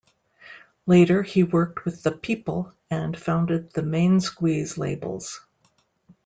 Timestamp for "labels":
4.75-5.39